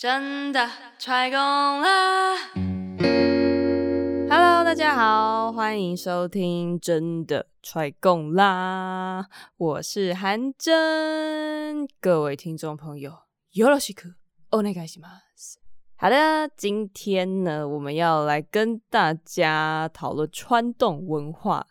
[0.00, 0.67] 真的
[0.97, 2.35] 踹共啦！
[4.29, 13.11] Hello，大家好，欢迎收听《真的踹共啦》，我是韩真，各位听众朋友，
[13.53, 14.15] よろしく
[14.49, 15.57] お愿いします。
[15.95, 21.67] 好的，今天呢，我们要来跟大家讨论穿洞文化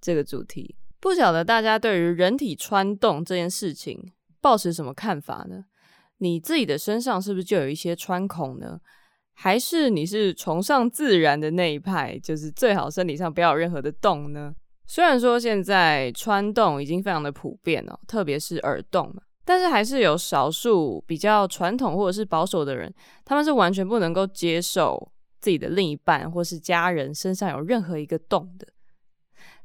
[0.00, 0.76] 这个主题。
[1.00, 5.66] 不晓得大家对于人体穿洞这件事情抱持什么看法呢？
[6.18, 8.80] 你自己的身上是不是就有一些穿孔呢？
[9.36, 14.54] 还是你是崇尚自然的那一派，就是最好身体上不要有任何的洞呢？
[14.86, 28.68] 虽然说现在穿洞已经非常的普遍哦，特别是耳洞嘛，但是还是有少数比较传统或者是保守的人，他们是完全不能够接受自己的另一半或是家人身上有任何一个洞的。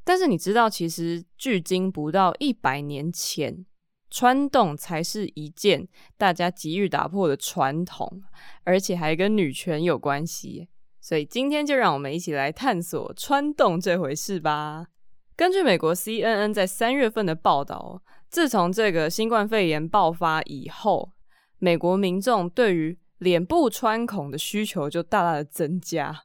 [0.03, 3.65] 但是你知道，其实距今不到一百年前，
[4.09, 8.23] 穿洞才是一件大家急于打破的传统，
[8.63, 10.67] 而且还跟女权有关系。
[11.01, 14.87] 所以今天就让我们一起来探索穿洞这回事吧。
[15.35, 21.11] 根据美国 CNN 在三月份的报道，自从这个新冠肺炎爆发以后，
[21.57, 26.23] 美国民众对于脸部穿孔的需求就大大的增加，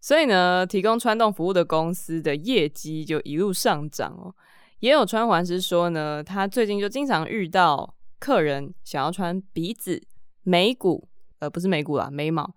[0.00, 4.34] 所以呢，提供穿洞服务的公司的业绩就一路上涨哦。
[4.82, 10.02] 也有穿环师说呢，他最近就经常遇到客人想要穿鼻子、
[10.42, 11.08] 眉骨，
[11.38, 12.52] 呃，不是眉骨啦，眉毛、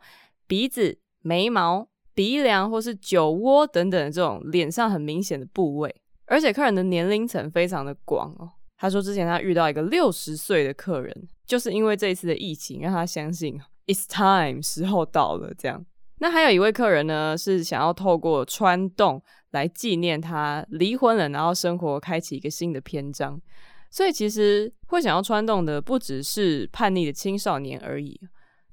[0.48, 5.96] 鼻子、眉毛、鼻梁或是酒窝等等的这种脸上很明显的部位，
[6.26, 8.50] 而且客人的年龄层非常的广哦。
[8.76, 15.86] 他说之前他遇到一个六十岁的客人，就是因为这一次的疫情，让他相信 it's time 时候到了这样。
[16.26, 19.22] 那还有一位客人呢，是想要透过穿洞。
[19.52, 23.40] 来纪念他离婚了，然后生活开启一个新的篇章。
[23.92, 28.20] 所以其实会想要穿洞的不只是叛逆的青少年而已，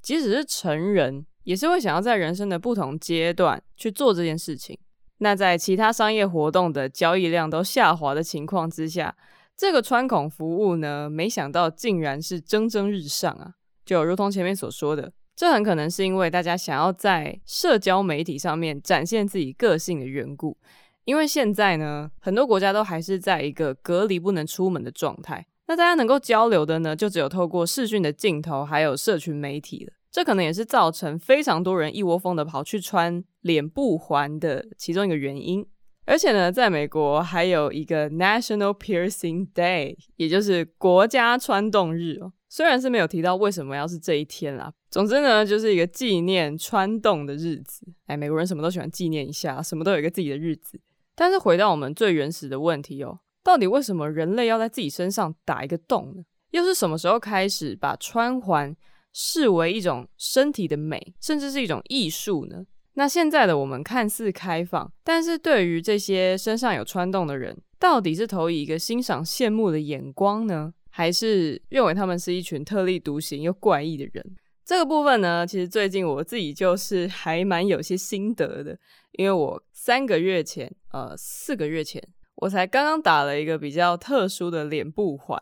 [0.00, 4.76] 即使是成人也是会想要在人生的不同阶段去做这件事情。
[5.18, 9.14] 那在其他商业活动的交易量都下滑的情况之下，
[9.54, 13.52] 这个穿孔服务呢，没想到竟然是蒸蒸日上啊！
[13.84, 15.12] 就如同前面所说的。
[15.42, 20.56] 这很可能是因为大家想要在社交媒体上面展现自己个性的缘故，
[21.04, 29.92] 因为现在呢，很多国家都还是在一个隔离不能出门的状态，那大家能够交流的呢，就只有透过视讯的镜头，还有社群媒体了。
[30.12, 35.66] 这可能也是造成非常多人一窝蜂的跑去穿脸部环的其中一个原因。
[36.06, 42.32] 而且呢，在美国还有一个 National Piercing Day，也就是国家穿洞日哦。
[42.54, 47.86] 虽然是没有提到为什么要是这一天啦，总之呢，就是一个纪念穿洞的日子。
[48.04, 50.78] 哎，美国人什么都喜欢纪念一下，什么都有一个自己的日子。
[51.14, 56.22] 但是回到我们最原始的问题哦，到底为什么人类要在自己身上打一个洞呢？
[56.50, 58.76] 又是什么时候开始把穿环
[59.14, 62.66] 视为一种身体的美，甚至是一种艺术呢？
[62.92, 70.74] 那现在的我们看似开放，但是对于这些身上有穿洞的人，到底是投以一个欣赏、羡慕的眼光呢？
[70.94, 74.36] 还是认为他们是一群特立独行又怪异的人。
[74.62, 78.78] 这个部分呢，其实最近我自己就是还蛮有些心得的，
[79.12, 82.00] 因为我三个月前，呃，四个月前，
[82.36, 85.40] 我才刚刚打了一个比较特殊的脸部环，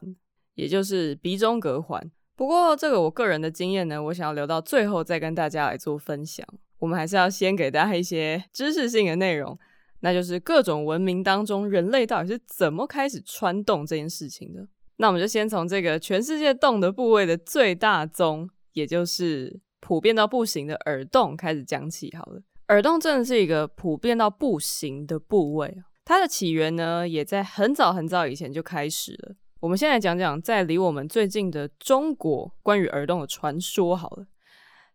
[0.55, 2.11] 也就是鼻中隔环。
[2.35, 6.47] 不过这个我个人的经验呢，我想要留到最后再跟大家来做分享。
[6.79, 9.59] 我们还是要先给大家一些知识性的内容，
[10.01, 14.67] 那就是各种文明当中，人类到底是怎么开始穿洞这件事情的。
[15.01, 22.43] 那我们就先从这个全世界动的部位的最大宗，也就是普遍到不行的耳洞开始讲起好了。
[22.69, 29.37] 耳洞真的是一个普遍到不行的部位，它的起源呢，也在很早很早以前就开始了。
[29.61, 34.27] 我们先来讲讲在离我们最近的中国关于耳洞的传说好了。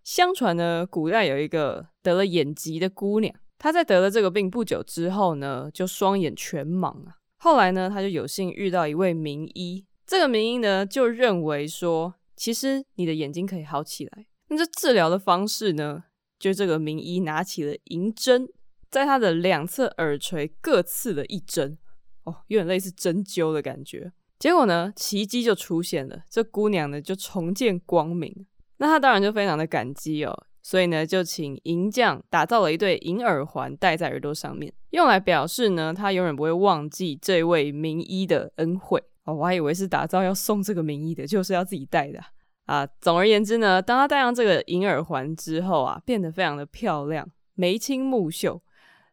[0.03, 7.15] 相传呢，古代有一个得了眼疾的姑娘，她在得了这个病不久之后呢，就双眼全盲啊。
[7.37, 9.83] 后来呢，她就有幸遇到一位名医。
[10.05, 14.27] 这个名医呢，就认为说，其实你的眼睛可以好起来。
[14.49, 16.03] 那这治疗的方式呢，
[16.37, 18.47] 就这个名医拿起了银针，
[18.91, 21.79] 在他的两侧耳垂各刺了一针，
[22.23, 24.11] 哦，有点类似针灸的感觉。
[24.37, 28.45] 结果呢，奇迹就出现了，这姑娘呢就重见光明。
[28.77, 39.01] 那她当然就非常的感激哦，所以呢，就请银匠打造了一对银耳环，戴在耳朵上面，用来表示呢，她永远不会忘记这位名医的恩惠。
[39.25, 42.19] 哦，我还以为是打造要送这个名医的，就是要自己戴的
[42.65, 42.87] 啊，啊。
[43.01, 48.61] 总而言之呢，当他戴上这个银耳环之后啊，变得非常的漂亮，眉清目秀。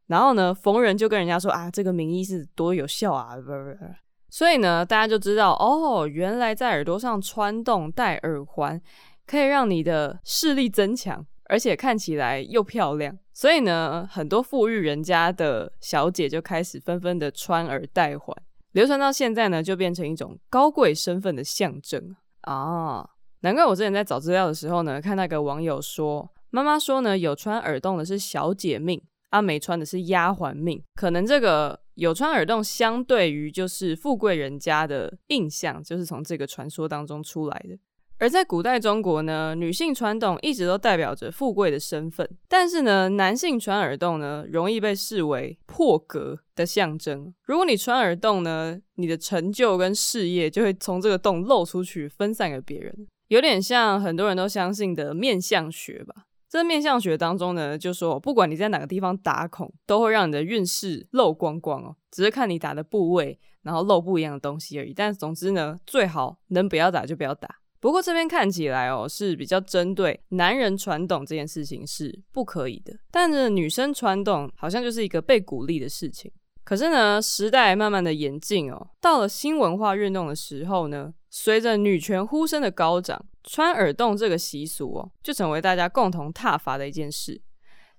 [0.06, 3.87] 然后呢，逢人就跟人家说啊，这个名医是多有效啊，不不不。
[4.29, 8.81] 所以呢，大家就知道哦，原来在耳朵上穿洞戴耳环，
[9.26, 13.17] 可以让你的视力增强，而且看起来又漂亮。
[13.32, 18.37] 所以呢，很多富裕人家的小姐就开始纷纷的穿耳戴环，
[18.72, 23.08] 流传到现在呢，就变成一种高贵身份的象征啊。
[23.40, 30.82] 难怪我之前在找资料的时候呢，看到一个网友说，妈妈说呢，有穿耳洞的是小姐命，啊，梅穿的是丫鬟命。
[30.94, 37.76] 可能这个有穿耳洞，相对于就是富贵人家的印象，就是从这个传说当中出来的。
[38.22, 47.34] 而在古代中国呢，女性穿洞一直都代表着富贵的身份，但是呢，男性穿耳洞呢，容易被视为破格的象征。
[47.42, 56.26] 如果你穿耳洞呢，你的成就跟事业就会从这个洞漏出去，分散给别人，有点像很多人都相信的面相学吧。
[56.48, 64.94] 这面相学当中呢，就说不管你在哪个地方打孔，都会让你的运势漏光光哦，只是看你打的部位，然后漏不一样的东西而已。
[64.94, 67.56] 但总之呢，最好能不要打就不要打。
[67.82, 76.31] 不过这边看起来哦，是比较针对男人传统这件事情是不可以的，但是女生传统好像就是一个被鼓励的事情。
[76.62, 87.43] 可是呢，时代慢慢的演进哦，到了新文化运动的时候呢，随着女权呼声的高涨，穿耳洞这个习俗哦，就成为大家共同挞伐的一件事。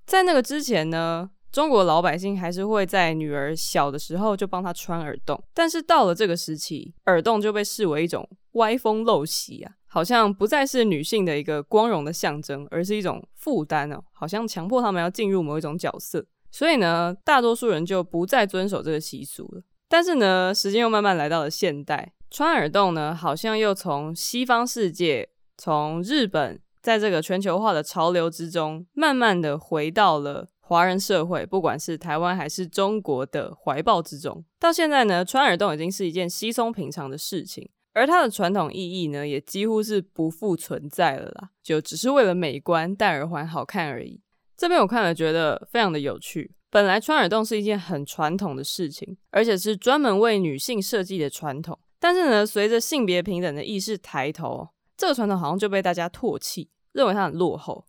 [0.06, 16.25] 在那个之前呢，中国老百姓还是会在女儿小的时候就帮她穿耳洞，但是到了这个时期，耳洞就被视为一种歪风陋习啊，好像不再是女性的一个光荣的象征，而是一种负担哦，好像强迫他们要进入某一种角色。
[16.51, 19.63] 所以呢，大多数人就不再遵守这个习俗了。
[19.89, 34.44] 但是呢，时间又慢慢来到了现代，穿耳洞呢，好像又从西方世界，从日本，在这个全球化的潮流之中，慢慢的回到了华人社会，不管是台湾还是中国的怀抱之中。
[34.59, 37.69] 到现在呢，穿耳洞已经是一件稀松平常的事情。
[37.94, 44.19] 而它的传统意义呢，也几乎是不复存在了啦，就只是为了美观戴耳环好看而已。
[44.57, 46.54] 这边我看了觉得非常的有趣。
[46.69, 51.78] 本来穿耳洞是一件很传统的事情，而且是专门为女性设计的传统。
[52.00, 54.68] 但是呢，随着性别平等的意识抬头，
[54.98, 57.86] 这个传统好像就被大家唾弃，认为它很落后。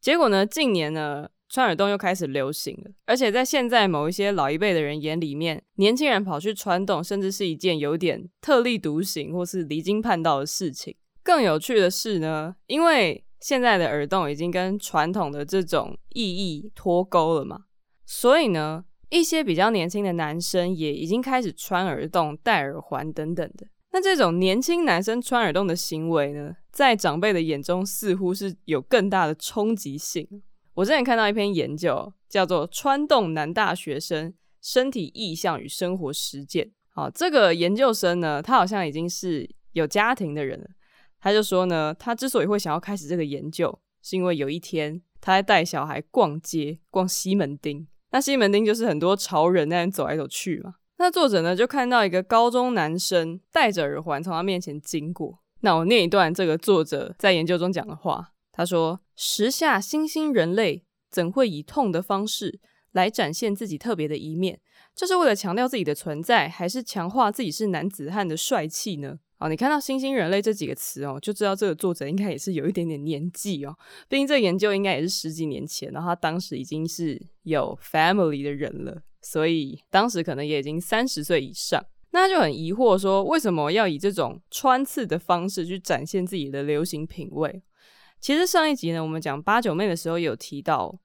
[0.00, 10.96] 结果呢，近年呢，穿耳洞又开始流行了，而且在现在某一些老一辈的人眼里面，年轻人跑去穿洞，甚至是一件有点特立独行或是离经叛道的事情。
[11.22, 17.60] 更有趣的是呢，因为现在的耳洞已经跟传统的这种意义脱钩了嘛，
[18.04, 23.68] 所以呢，一些比较年轻的男生也已经开始穿耳洞、戴耳环等等的。
[23.92, 30.42] 那这种年轻男生穿耳洞的行为呢，在长辈的眼中似乎是有更大的冲击性。
[30.74, 36.66] 我之前看到一篇研究，叫做《穿洞男大学生身体意象与生活实践》。
[36.88, 40.66] 好，这个研究生呢，他好像已经是有家庭的人了。
[41.20, 47.86] 他就说呢，他之所以会想要开始这个研究，是因为有一天他在带小孩逛街，逛西门町。
[48.10, 50.74] 那西门町就是很多潮人在那走来走去嘛。
[50.98, 55.38] 那作者呢，就看到一个高中男生戴着耳环从他面前经过。
[55.60, 58.32] 那我念一段这个作者在研究中讲的话。
[58.56, 62.60] 他说：“时下新兴人类怎会以痛的方式
[62.92, 64.60] 来展现自己特别的一面？
[64.94, 73.76] 这是为了强调自己的存在，还是强化自己是男子汉的帅气呢？”哦，你看到“新兴人类”这几个词哦，就知道这个作者应该也是有一点点年纪哦。
[74.08, 81.84] 毕竟这个研究应该也是十几年前，然后他当时已经是有 family 的人了，所以当时可能也已经三十岁以上。
[82.12, 87.60] 那他就很疑惑说，为什么要以这种穿刺的方式去展现自己的流行品味？
[88.24, 90.98] 其实上一集呢，我们讲八九妹的时候有提到，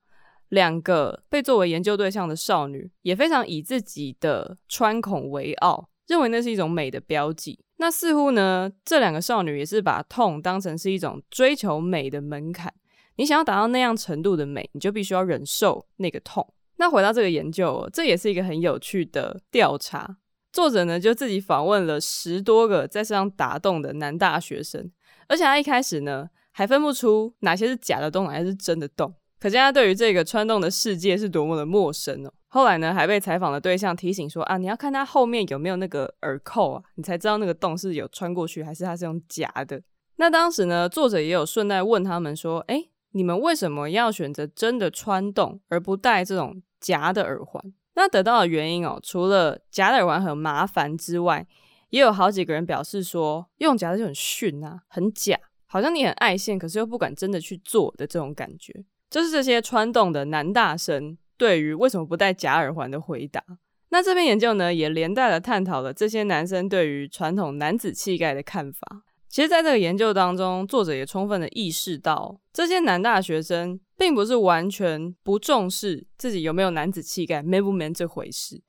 [0.47, 7.59] 两个被作为研究对象的少女也非常以自己的穿孔为傲，认为那是一种美的标记。
[7.75, 12.73] 那似乎呢，这两个少女也是把痛当成是一种追求美的门槛。
[13.17, 16.53] 你想要达到那样程度的美，你就必须要忍受那个痛。
[16.77, 20.15] 那回到这个研究，这也是一个很有趣的调查。
[20.53, 24.89] 作者呢就自己访问了十多个在身上打洞的男大学生，
[25.27, 26.29] 而且他一开始呢。
[26.59, 32.33] 还分不出哪些是假的洞，哪些是真的洞，可见他对于这个穿洞的世界是多么的陌生哦。
[32.49, 39.81] 后来呢，还被采访的对象提醒说啊，你要看他后面有没有那个耳扣啊，你才知道那个洞是有穿过去，还是他是用夹的。
[40.17, 47.63] 那当时呢，作者也有顺带问他们说，诶，你们为什么要选择真的穿洞，而不戴这种夹的耳环？
[47.93, 51.47] 那得到的原因哦，除了夹的耳环很麻烦之外，
[51.91, 55.39] 也有好几个人表示说，用夹的就很逊啊，很假。
[55.71, 58.73] 好像你很爱现，可是又不敢真的去做的这种感觉，
[59.07, 63.43] 就是这些穿洞的男大生对于为什么不戴假耳环的回答。
[63.89, 69.03] 那这篇研究呢，也连带的探讨了这些男生对于传统男子气概的看法。
[69.27, 78.59] 其实，在这个研究当中，作者也充分的意识到，这些男大学生并不是完全不重视自己有没有男子气概 （man 不 man） 这回事，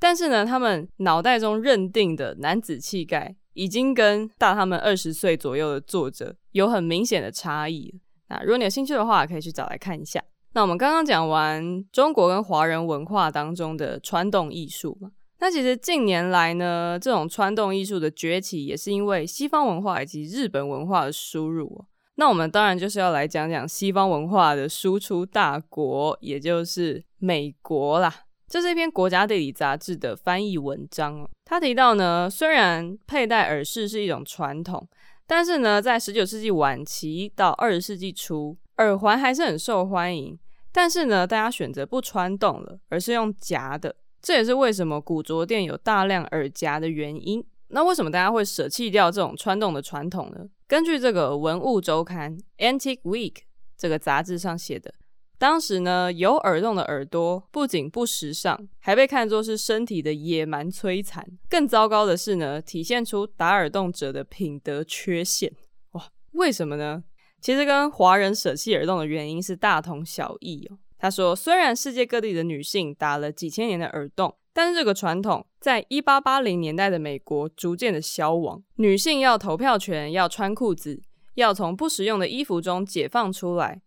[0.00, 7.94] 但是呢，他们脑袋中认定的男子气概，已经跟大他们二十岁左右的作者有很明显的差异。
[8.30, 10.18] 那如果你有兴趣的话，可以去找来看一下。
[10.54, 15.10] 那我们刚刚讲完中国跟华人文化当中的穿洞艺术嘛。
[15.40, 21.84] 那其实近年来呢，这种穿洞艺术的崛起，也是因为西方文化以及日本文化的输入。
[22.14, 28.10] 那我们当然就是要来讲讲西方文化的输出大国，也就是美国啦。
[28.50, 31.30] 这是一篇国家地理杂志的翻译文章哦。
[31.44, 34.88] 他提到呢，虽然佩戴耳饰是一种传统，
[35.24, 40.36] 但是呢，在十九世纪晚期到二十世纪初，耳环还是很受欢迎。
[40.72, 43.94] 但是呢，大家选择不穿洞了，而是用夹的。
[44.20, 47.44] 这也是为什么古着店有大量耳夹的原因。
[47.68, 50.44] 那为什么大家会舍弃掉这种穿洞的传统呢？
[50.66, 53.36] 根据这个《文物周刊》（Antique Week）
[53.78, 54.92] 这个杂志上写的，
[55.40, 61.26] 当时呢，有耳洞的耳朵不仅不时尚，还被看作是身体的野蛮摧残。
[61.48, 65.50] 更糟糕的是呢，体现出打耳洞者的品德缺陷。
[65.92, 67.02] 哇，为什么呢？
[67.40, 70.76] 其实跟华人舍弃耳洞的原因是大同小异哦。
[70.98, 78.62] 他说：“虽然世界各地的女性打了几千年的耳洞，但是这个传统在一八八零年代的美国逐渐的消亡。
[78.74, 81.00] 女性要投票权，要穿裤子，
[81.36, 83.80] 要从不实用的衣服中解放出来，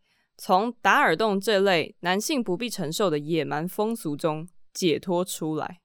[0.46, 5.80] 从打耳洞这类男性不必承受的野蛮风俗中解脱出来。”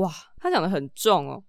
[0.00, 1.44] 哇，他讲得很重哦，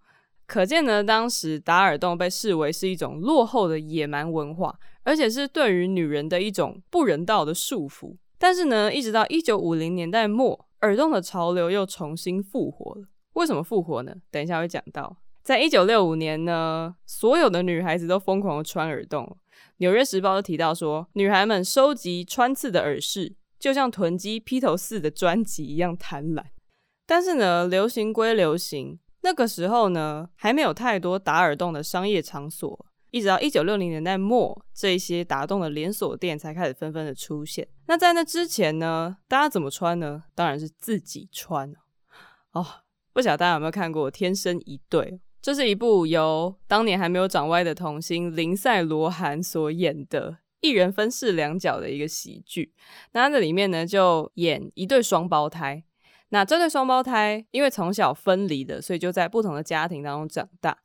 [0.45, 8.17] 可见呢，当时打耳洞被视为是一种落后的野蛮文化，而且是对于女人的一种不人道的束缚。
[8.37, 13.07] 但是呢，一直到一九五零年代末，耳洞的潮流又重新复活了。
[13.35, 14.13] 为什么复活呢？
[14.29, 15.15] 等一下会讲到。
[15.41, 19.37] 在一九六五年呢，所有的女孩子都疯狂的穿耳洞。
[19.79, 26.43] 纽约时报都提到说，女孩们收集穿刺的耳饰，就像囤积披头四的专辑一样贪婪。
[27.05, 32.85] 但是呢，流行归流行，那个时候呢，还没有太多打耳洞的商业场所。
[33.11, 37.67] 一直到一九六零年代末，这些打洞的连锁店才开始纷纷的出现。
[37.87, 40.23] 那在那之前呢，大家怎么穿呢？
[40.35, 41.73] 当然是自己穿
[42.51, 42.65] 哦。
[43.11, 45.01] 不晓得大家有没有看过《天生一对》？
[45.41, 52.73] 这是一部由当年还没有长歪的童星林赛·罗韩所演的一人分饰两角的一个喜剧。
[53.13, 55.83] 那他在里面呢，就演一对双胞胎。
[56.29, 60.77] 那这对双胞胎因为从小分离的，所以就在不同的家庭当中长大。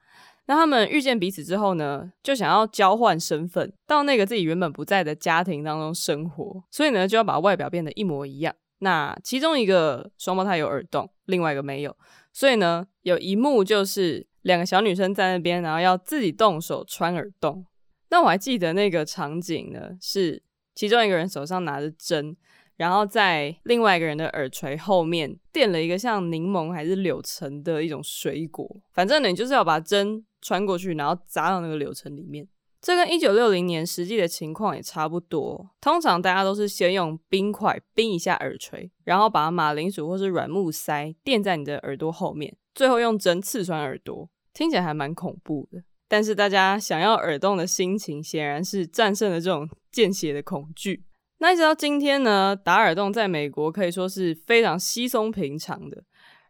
[0.47, 8.55] 那他们遇见彼此之后呢，就想要交换身份，到那个自己原本不在的家庭当中生活，所以呢，就要把外表变得一模一样。
[8.79, 11.97] 那其中一个双胞胎有耳洞，另外一个没有，
[12.33, 17.67] 所以呢，有一幕就是两个小女生在那边，然后要自己动手穿耳洞。
[18.09, 20.43] 那我还记得那个场景呢，是
[20.75, 22.35] 其中一个人手上拿着针。
[22.77, 32.49] 然后在另外一个人的耳垂后面垫了一个像柠檬还是柳橙的一种水果，反正，你就是要把针穿过去，然后扎到那个柳橙里面。
[32.81, 35.71] 这跟一九六零年实际的情况也差不多。
[35.81, 44.29] 通常大家都是先用冰块冰一下耳垂，然后把马铃薯或是软木塞垫在你的耳朵后面，最后用针刺穿耳朵。
[44.55, 51.05] 听起来还蛮恐怖的，但是大家想要耳洞的心情显然是战胜了这种见血的恐惧。
[51.39, 56.03] 那一直到今天呢，打耳洞在美国可以说是非常稀松平常的，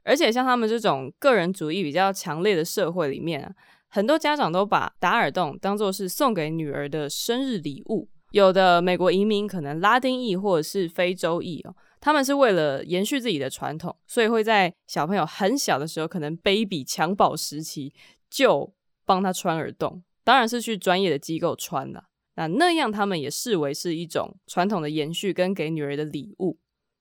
[0.05, 3.51] 而且像他们这种个人主义比较强烈的社会里面啊，
[3.89, 8.09] 很多家长都把打耳洞当作是送给女儿的生日礼物。
[8.33, 17.95] 有的美国移民可能拉丁裔或者是非洲裔哦，他们是为了延续自己的传统，所以会在小朋友很小的时候，可能 baby 襁褓时期
[18.29, 18.75] 就
[19.07, 22.05] 帮他穿耳洞，当然是去专业的机构穿了。
[22.35, 26.59] 那那样，他们也视为是一种传统的延续跟给女儿的礼物。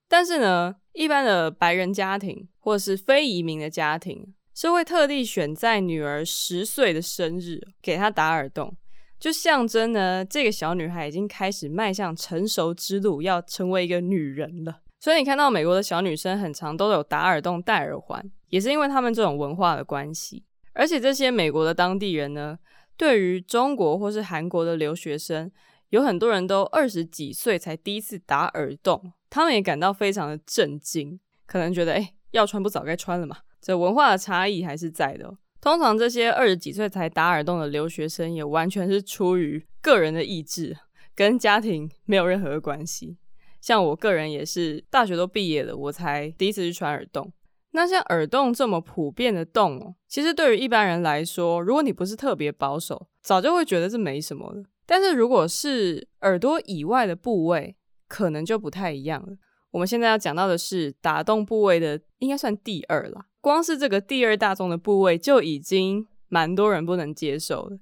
[0.08, 8.78] 但是呢，一般的白人家庭或者是非移民的家庭，是会特地选在女儿十岁的生日给她打耳洞，
[9.20, 14.80] 就象征呢，这个小女孩已经开始迈向成熟之路，要成为一个女人了。
[15.04, 20.46] 所以你看到美国的小女生很常都有打耳洞、戴耳环，也是因为他们这种文化的关系。
[20.72, 22.58] 而且这些美国的当地人呢，
[22.96, 25.52] 对于中国或是韩国的留学生，
[25.90, 33.40] 有很多人都二十几岁才第一次打耳洞，他们也感到非常的震惊，可能觉得，哎，要穿不早该穿了嘛。
[33.60, 35.36] 这文化的差异还是在的。
[35.60, 40.78] 通常这些二十几岁才打耳洞的留学生，也完全是出于个人的意志，
[41.14, 43.18] 跟家庭没有任何的关系。
[43.64, 47.32] 像我个人也是，大学都毕业了，我才第一次去穿耳洞。
[47.72, 54.62] 那像耳洞这么普遍的洞，其实对于一般人来说，如果你不是特别保守，早就会觉得这没什么了。
[54.86, 57.78] 但是如果是耳朵以外的部位，
[58.10, 59.38] 可能就不太一样了。
[59.72, 63.28] 我们现在要讲到的是打洞部位的，应该算第二啦。
[63.40, 67.78] 光是这个第二大宗的部位就已经蛮多人不能接受了，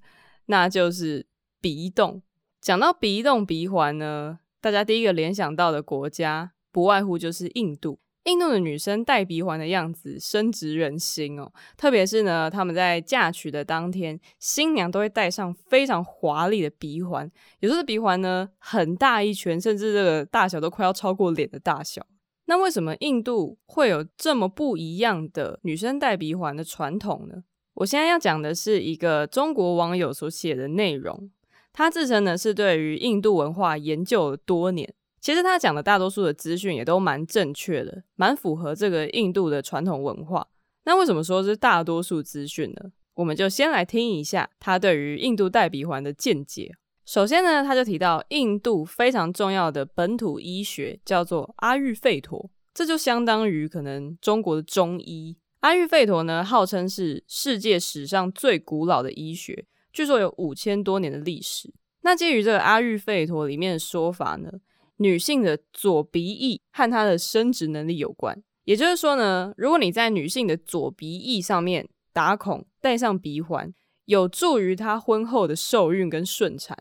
[0.46, 1.26] 那就是
[1.60, 2.22] 鼻洞。
[2.62, 8.00] 讲到鼻洞、鼻环呢，大家第一个联想到的国家不外乎就是印度。
[8.26, 17.28] 印度的女生戴鼻环的样子深植人心哦，特别是呢，他们在嫁娶的当天，新娘都会戴上非常华丽的鼻环，
[17.62, 22.06] 有时候鼻环呢很大一圈，甚至这个大小都快要超过脸的大小。
[22.46, 27.42] 那为什么印度会有这么不一样的女生戴鼻环的传统呢？
[27.74, 31.32] 我现在要讲的是一个中国网友所写的内容，
[31.74, 34.94] 他自称呢是对于印度文化研究了多年。
[35.20, 40.48] 其实他讲的大多数的资讯也都蛮正确的，蛮符合这个印度的传统文化。
[40.86, 42.92] 那为什么说是大多数资讯呢？
[43.14, 46.72] 我们就先来听一下他对于印度戴鼻环的见解。
[47.06, 55.38] 首先呢，他就提到印度非常重要的本土医学叫做阿育吠陀，这就相当于可能中国的中医。
[55.60, 61.74] 阿育吠陀呢，号称是世界史上最古老的医学，据说有五千多年的历史。
[62.02, 64.50] 那基于这个阿育吠陀里面的说法呢，
[64.98, 73.74] 女性的左鼻翼和她的生殖能力有关，也就是说呢，如果你在女性的左鼻翼上面打孔，戴上鼻环，
[74.06, 76.76] 有助于她婚后的受孕跟顺产，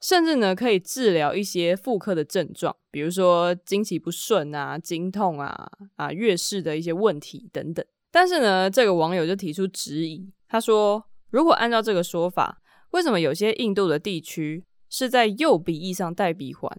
[0.00, 7.84] 甚至呢可以治疗一些妇科的症状，比如说经期不顺啊、经痛啊、啊月事的一些问题等等。
[8.10, 16.70] 但是呢，这个网友就提出质疑，他说，如果按照这个说法，为什么有些印度的地区是在右鼻翼上戴鼻环？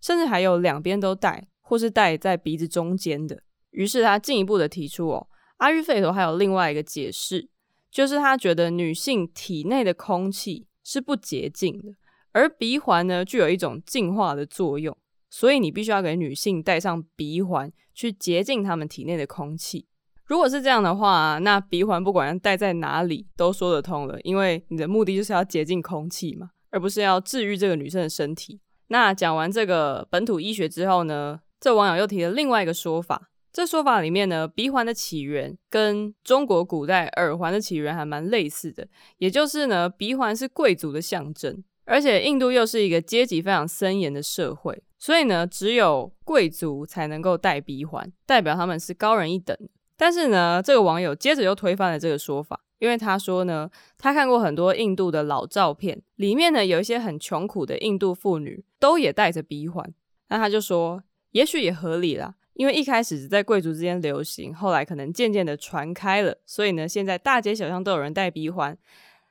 [0.00, 3.42] 甚至还有两边都戴，或是戴在鼻子中间的。
[3.72, 5.26] 于是他进一步的提出，哦，
[5.56, 7.48] 阿育吠陀还有另外一个解释，
[7.90, 11.92] 就是他觉得女性体内的空气是不洁净的，
[12.30, 14.96] 而鼻环呢具有一种净化的作用，
[15.28, 19.88] 所以你必须要给女性戴上鼻环去洁净她们体内的空气。
[20.28, 28.60] 如果是这样的话，那鼻环不管戴在哪里都说得通了，因为你的目的就是要洁净空气嘛，而不是要治愈这个女生的身体。
[28.88, 33.30] 那讲完这个本土医学之后呢，这网友又提了另外一个说法。
[33.50, 38.86] 这说法里面呢，鼻环的起源跟中国古代耳环的起源还蛮类似的，
[39.16, 49.56] 也就是呢，鼻环是贵族的象征，而且印度又是一个阶级非常森严的社会，所以呢，只有贵族才能够戴鼻环，代表他们是高人一等。
[49.98, 52.58] 但是呢，这个网友接着又推翻了这个说法。
[52.78, 59.92] 因为他说呢，他看过很多印度的老照片，里面呢有一些很穷苦的印度妇女都也戴着鼻环。
[60.28, 68.78] 那他就说，也许也合理啦，因为一开始只在贵族之间流行，后来可能渐渐的传开了，所以呢，现在大街小巷都有人戴鼻环。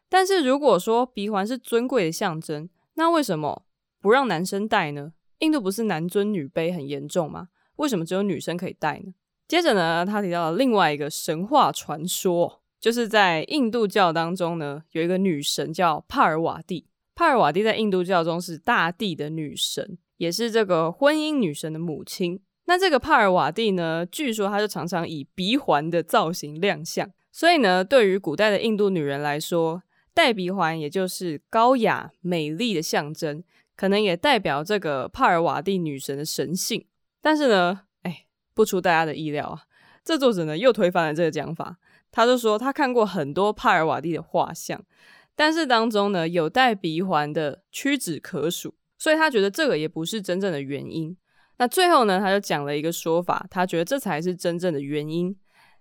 [0.10, 3.64] 但是如果说鼻环是尊贵的象征，那为什么
[4.02, 5.14] 不让男生戴呢？
[5.40, 7.48] 印度不是男尊女卑很严重吗？
[7.78, 9.14] 为什么只有女生可以戴呢？
[9.48, 12.62] 接着呢，他提到了另外一个神话传说。
[12.80, 16.86] 就是在印度教当中呢，有一个女神叫帕尔瓦蒂。
[17.16, 22.40] 帕尔瓦蒂在印度教中是大地的女神，也是这个婚姻女神的母亲。
[22.66, 27.10] 那这个帕尔瓦蒂呢，据说她就常常以鼻环的造型亮相。
[27.32, 29.82] 所以呢，对于古代的印度女人来说，
[30.14, 33.44] 戴鼻环也就是高雅美丽的象征，
[33.76, 36.86] 可能也代表这个帕尔瓦蒂女神的神性。
[37.22, 37.82] 但是呢，
[38.58, 39.62] 不出大家的意料啊，
[40.04, 41.78] 这作者呢又推翻了这个讲法。
[42.10, 44.84] 他就说，他看过很多帕尔瓦蒂的画像，
[45.36, 51.16] 但是当中呢，有戴鼻环的屈指可数，所以他觉得这个也不是真正的原因。
[51.58, 55.38] 那最后呢，他就讲了一个说法，他觉得这才是真正的原因，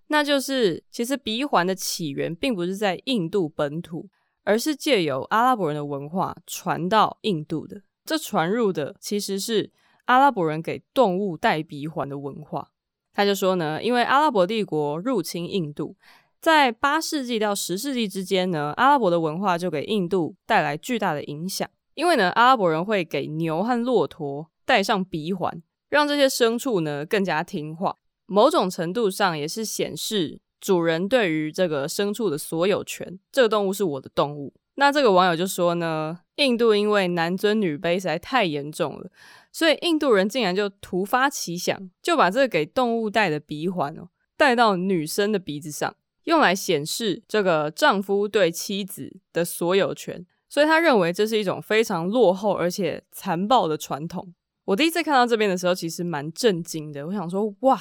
[0.09, 4.09] 那就是其实鼻环的起源并不是在印度本土，
[4.45, 7.83] 而是借由阿拉伯人的文化传到印度的。
[8.05, 9.73] 这传入的其实是
[10.07, 12.71] 阿拉伯人给动物戴鼻环的文化。
[13.12, 15.97] 他就说呢，因为阿拉伯帝国入侵印度，
[16.40, 21.69] 在八世纪到十世纪之间呢，阿拉伯的文化就给印度带来巨大的影响。
[21.95, 27.97] 因为呢，阿拉伯人会给牛和骆驼戴上鼻环，让这些牲畜呢更加听话。
[28.27, 33.19] 某种程度上也是显示主人对于这个牲畜的所有权。
[33.33, 34.53] 这个动物是我的动物。
[34.75, 39.11] 那这个网友就说呢，印度因为男尊女卑实在太严重了。
[39.57, 50.27] 所以印度人竟然就突发奇想，就把这个给动物戴的鼻环哦，戴到女生的鼻子上，用来显示这个丈夫对妻子的所有权。
[50.47, 54.35] 所以他认为这是一种非常落后而且残暴的传统。
[54.66, 57.07] 我第一次看到这边的时候，其实蛮震惊的。
[57.07, 57.81] 我想说，哇，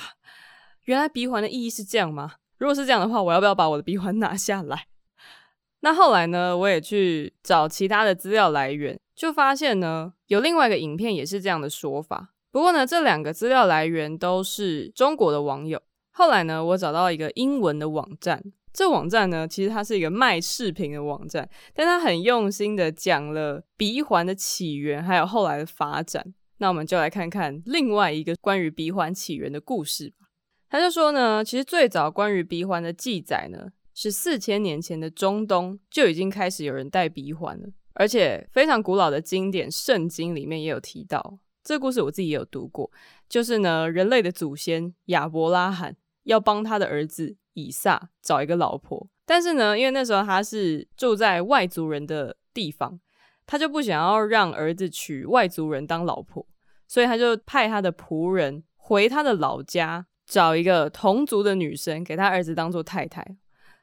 [0.85, 2.35] 原来鼻环的意义是这样吗？
[2.57, 4.87] 如果是这样的话，我要不要把我的鼻环拿下来？
[5.83, 12.33] 那后来呢，我也去找其他的资料来源，就发现呢，有另外一个影片也是这样的说法。
[12.51, 15.81] 不过呢，这两个资料来源都是中国的网友。
[16.11, 26.33] 后来呢，我找到一个英文的网站，这网站呢，其实它是一个卖视频的网站，但它很用心的讲了鼻环的起源，还有后来的发展。
[26.59, 30.27] 那我们就来看看另外一个关于鼻环起源的故事吧。
[30.69, 41.39] 他就说呢，其实最早关于鼻环的记载呢，是四千年前的中东就已经开始有人戴鼻环了，而且非常古老的经典《圣经》里面也有提到。
[41.63, 42.91] 这个故事我自己也有读过，
[43.27, 52.99] 就是呢，人类的祖先亚伯拉罕要帮他的儿子以撒找一个老婆，但是呢，因为那时候他是住在外族人的地方，
[53.47, 56.45] 他就不想要让儿子娶外族人当老婆，
[56.87, 63.25] 所以他就派他的仆人回他的老家找一个同族的女生给他儿子当做太太。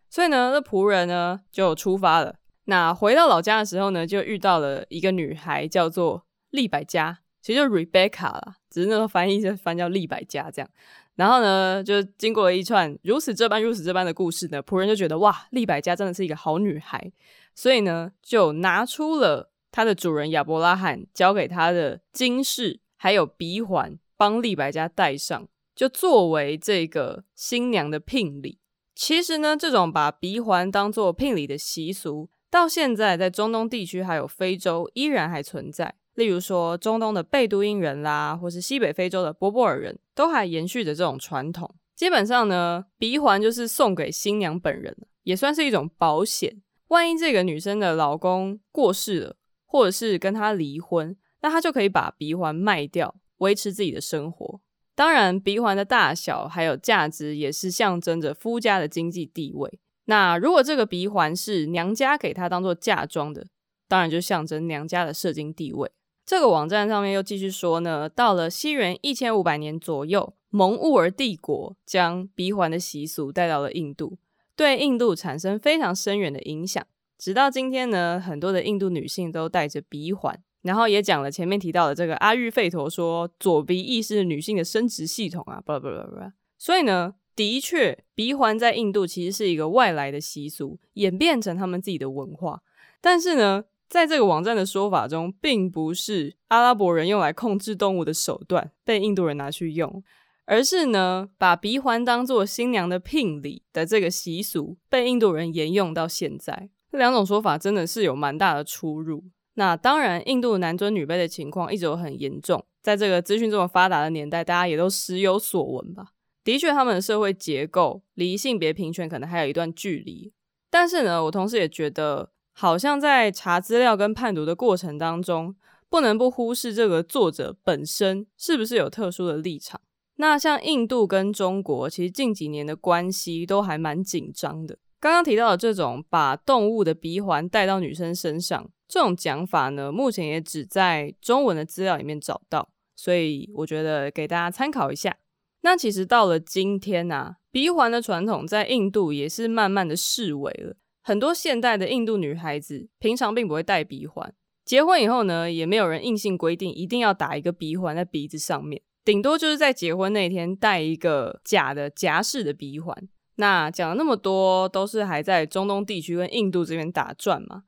[0.09, 2.37] 所以呢，那仆人呢就出发了。
[2.64, 7.18] 那回到老家的时候呢，就遇到了一个女孩，叫做利百加。
[7.40, 10.70] 其实就 Rebecca 啦，只是那个翻译就翻叫利百加这样。
[11.16, 17.12] 然后呢，就经过了一串如此这般、如此这般的故事呢，仆人就觉得哇，利百加真的是一个好女孩，
[17.53, 28.61] 所以呢，就拿出了他的主人亚伯拉罕交给他的金饰，还有鼻环，帮利百加戴上，就作为这个新娘的聘礼。
[28.94, 35.94] 其实呢，这种把鼻环当做聘礼的习俗，到现在在中东地区还有非洲依然还存在。
[36.16, 41.74] 例如说，中东的贝都因人啦，或是西北非洲的波波尔人都还延续着这种传统。
[41.96, 46.60] 基本上呢，鼻环就是送给新娘本人，也算是一种保险。
[46.88, 54.60] 万一这个女生的老公过世了，或者是跟她离婚，那她就可以把鼻环卖掉，维持自己的生活。
[54.94, 59.80] 当然，鼻环的大小还有价值，也是象征着夫家的经济地位。
[60.06, 63.46] 那如果这个鼻环是娘家给她当做嫁妆的，
[63.88, 65.90] 当然就象征娘家的社经地位。
[66.24, 74.18] 这个网站上面又继续说呢，到了西元一千五百年左右，蒙兀儿帝国将鼻环的习俗带到了印度，
[74.56, 76.84] 对印度产生非常深远的影响。
[77.18, 86.32] 直到今天呢，很多的印度女性都戴着鼻环，然后也讲了前面提到的这个阿育吠陀说左鼻翼是女性的生殖系统啊，巴拉巴拉巴拉。
[86.58, 92.62] 所以呢，的确，鼻环在印度其实是一个外来的习俗，演变成他们自己的文化。
[93.00, 100.02] 但是呢，在这个网站的说法中，并不是阿拉伯人用来控制动物的手段被印度人拿去用，
[100.44, 106.68] 而是呢，把鼻环当做新娘的聘礼的这个习俗被印度人沿用到现在。
[106.90, 109.24] 这两种说法真的是有蛮大的出入。
[109.54, 116.12] 那当然，印度男尊女卑的情况一直都很严重，在这个资讯这么发达的年代，大家也都时有所闻吧。
[116.44, 120.33] 的确，他们的社会结构离性别平权可能还有一段距离。
[120.70, 122.31] 但是呢，我同时也觉得。
[122.55, 125.57] 好像在查资料跟判读的过程当中，
[125.88, 129.81] 不能不忽视这个作者本身是不是有特殊的立场。
[130.16, 134.76] 那像印度跟中国，其实近几年的关系都还蛮紧张的。
[135.00, 145.16] 刚刚提到的这种把动物的鼻环戴到女生身上这种讲法呢，目前也只在中文的资料里面找到，所以我觉得给大家参考一下。
[145.62, 150.77] 那其实到了今天啊，鼻环的传统在印度也是慢慢的式微了。
[151.03, 154.33] 很多现代的印度女孩子平常并不会戴鼻环，
[154.64, 162.96] 结婚以后呢，也没有人硬性规定一定要打一个鼻环在鼻子上面，顶多就是在结婚那天戴一个假的夹式的鼻环。
[163.37, 167.64] 那讲了那么多，都是还在中东地区跟印度这边打转嘛？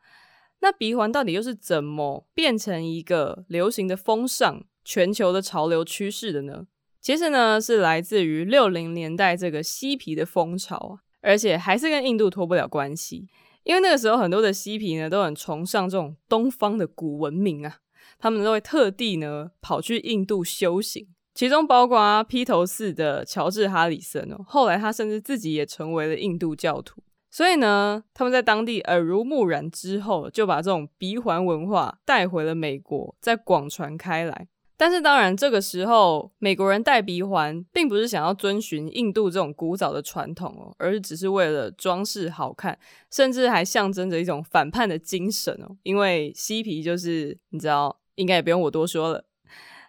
[0.61, 6.67] 那鼻环到底又是怎么变成一个流行的风尚、全球的潮流趋势的呢？
[7.05, 11.05] 其实呢，是来自于六零年代这个嬉皮的风潮啊。
[11.21, 13.27] 而且还是跟印度脱不了关系，
[13.63, 17.77] 因为那个时候很多的嬉皮呢都很崇尚这种东方的古文明啊，
[18.19, 34.49] 他们都会特地呢跑去印度修行，其中包括披头士的乔治哈里森哦，后来他甚至自己也成为了印度教徒，所以呢他们在当地耳濡目染之后，就把这种鼻环文化带回了美国，再广传开来。
[34.77, 42.79] 但是当然，这个时候美国人戴鼻环，并不是想要遵循印度这种古早的传统哦，而是只是为了装饰好看，
[43.11, 45.77] 甚至还象征着一种反叛的精神哦。
[45.85, 49.25] 因为嬉皮就是你知道，应该也不用我多说了。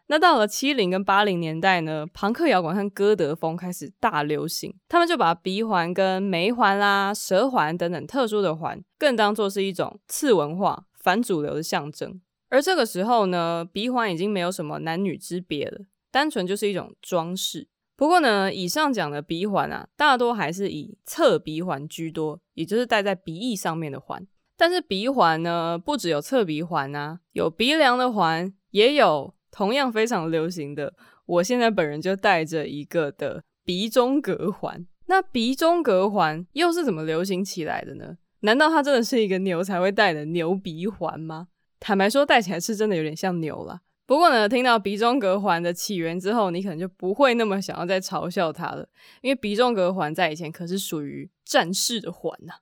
[0.08, 12.22] 那到了七零跟八零年代呢，庞克摇滚和哥德风开始大流行，他们就把鼻环跟梅环啦、蛇环等等特殊的环，更当作是一种次文化、反主流的象征。
[12.56, 17.68] 而这个时候呢，鼻环已经没有什么男女之别了，单纯就是一种装饰。
[17.98, 24.26] 不过呢，以上讲的鼻环啊，大多还是以侧鼻环居多，也就是戴在鼻翼上面的环。
[24.56, 30.94] 但是鼻环呢，不只有侧鼻环啊，有鼻梁的环，也有同样非常流行的。
[31.26, 34.88] 我现在本人就戴着一个的鼻中隔环。
[35.08, 38.16] 那鼻中隔环又是怎么流行起来的呢？
[38.40, 41.50] 难道它真的是一个牛才会戴的牛鼻环吗？
[41.80, 43.82] 坦白说，戴起来是真的有点像牛啦。
[44.08, 48.88] 不过呢，听到鼻中隔环的起源之后，你可能就不会那么想要再嘲笑它了，
[49.22, 52.54] 因为鼻中隔环在以前可是属于战士的环呐。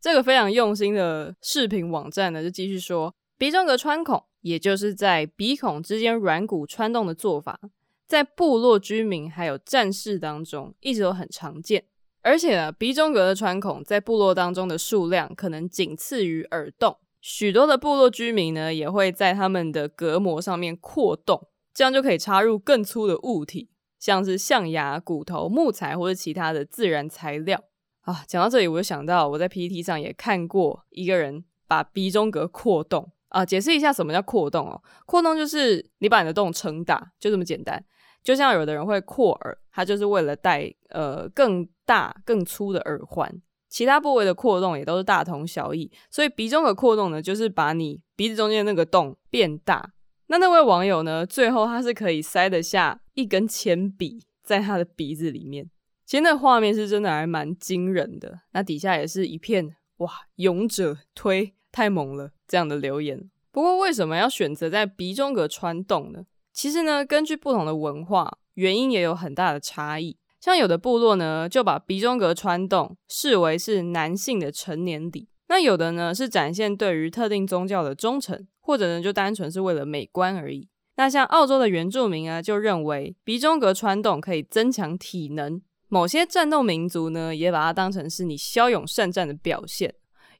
[0.00, 7.58] 这个非常用心的视频网站呢，就继续说，鼻中隔穿孔，也就是在鼻孔之间软骨穿洞的做法，
[8.06, 11.84] 在部落居民还有战士当中一直都很常见。
[12.22, 16.98] 而且呢，鼻中隔的穿孔在部落当中的数量可能仅次于耳洞。
[17.20, 27.62] 许多的部落居民呢，也会在他们的隔膜上面扩洞，这样就可以插入更粗的物体，像是象牙、骨头、木材或者其他的自然材料。
[28.02, 33.44] 啊，讲到这里，我就想到我在 PPT 上也看过一个人把鼻中隔扩洞啊。
[33.44, 34.82] 解释一下什么叫扩洞哦？
[35.04, 37.84] 扩洞就是你把你的洞撑大，就这么简单。
[38.24, 43.30] 就像有的人会扩耳，他就是为了戴呃更大更粗的耳环。
[43.70, 49.92] 其他部位的扩洞也都是大同小异，所以鼻中隔扩洞呢，就是把你鼻子中间那个洞变大。
[50.26, 55.70] 那那位网友呢，最后他是可以塞得下一根铅笔在他的鼻子里面。
[56.04, 63.30] 其实那画面是真的还蛮惊人的，那底下也是一片哇，勇者推太猛了这样的留言。
[63.52, 66.24] 不过为什么要选择在鼻中隔穿洞呢？
[66.52, 70.16] 其实呢，根据不同的文化，原因也有很大的差异。
[70.40, 80.68] 像有的部落呢，就把鼻中隔穿洞视为是男性的成年礼；那有的呢，是展现对于特定宗教的忠诚，或者呢，就单纯是为了美观而已。
[80.96, 85.60] 那像澳洲的原住民啊，就认为鼻中隔穿洞可以增强体能。
[85.88, 89.94] 某些战斗民族呢，也把它当成是你骁勇善战的表现。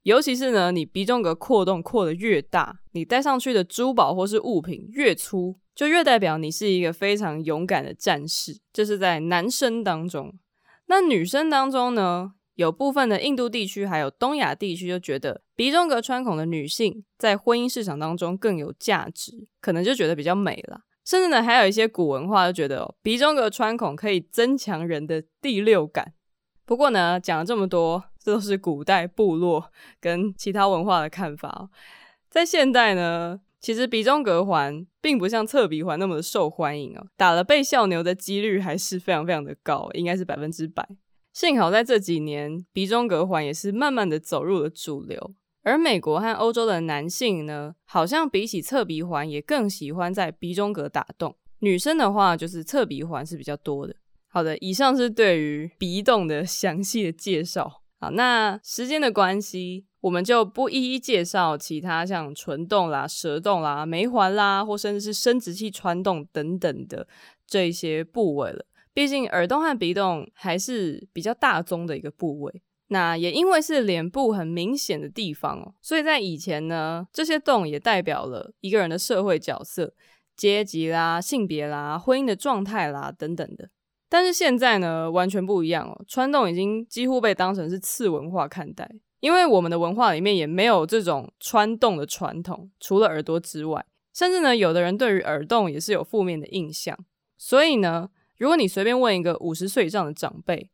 [0.04, 8.60] 尤其是呢，你鼻中隔扩洞扩得越大，你戴上去的珠宝或是物品越粗，就越代表你是一个非常勇敢的战士。
[8.70, 10.38] 这是在男生当中。
[10.88, 20.82] 那女生当中呢，有部分的印度地区还有东亚地区就觉得鼻中隔穿孔的女性在婚姻市场当中更有价值，可能就觉得比较美了。
[21.06, 26.12] 甚至呢，还有一些古文化就觉得哦，鼻中隔穿孔可以增强人的第六感。
[26.66, 31.70] 不过呢，讲了这么多，这都是古代部落跟其他文化的看法哦。
[32.28, 40.88] 在现代呢，其实鼻中隔环并不像侧鼻环那么的受欢迎哦，打了被笑牛的几率还是非常非常的高，应该是百分之百。
[41.32, 45.34] 幸好在这几年，鼻中隔环也是慢慢的走入了主流。
[45.62, 51.36] 而美国和欧洲的男性呢，好像比起侧鼻环也更喜欢在鼻中隔打洞。
[51.58, 53.94] 女生的话，就是侧鼻环是比较多的。
[54.28, 57.82] 好的，以上是对于鼻洞的详细的介绍。
[58.02, 67.06] 好，那时间的关系，我们就不一一介绍其他像唇洞啦、舌洞啦、眉环啦，或甚至是生殖器穿洞等等的
[67.46, 68.64] 这些部位了。
[68.94, 72.62] 毕竟耳洞和鼻洞还是比较大宗的一个部位。
[72.88, 79.92] 那也因为是脸部很明显的地方哦，所以在以前呢，这些洞也代表了一个人的社会角色、
[80.34, 83.68] 阶级啦、性别啦、婚姻的状态啦等等的。
[84.10, 96.98] 但是现在呢，完全不一样哦，穿洞已经几乎被当成是次文化看待，因为我们的文化里面也没有这种穿洞的传统，除了耳朵之外，甚至呢，有的人对于耳洞也是有负面的印象。
[97.38, 100.70] 所以呢，如果你随便问一个五十岁以上的长辈，